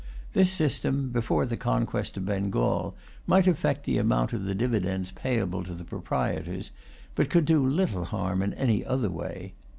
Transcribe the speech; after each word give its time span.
This 0.33 0.49
system, 0.51 1.11
before 1.11 1.45
the 1.45 1.55
conquest 1.55 2.17
of 2.17 2.25
Bengal, 2.25 2.95
might 3.27 3.45
affect 3.45 3.83
the 3.83 3.99
amount 3.99 4.33
of 4.33 4.45
the 4.45 4.55
dividends 4.55 5.11
payable 5.11 5.63
to 5.63 5.75
the 5.75 5.83
proprietors, 5.83 6.71
but 7.13 7.29
could 7.29 7.45
do 7.45 7.63
little 7.63 8.05
harm 8.05 8.41
in 8.41 8.55
any 8.55 8.83
other 8.83 9.11
way. 9.11 9.53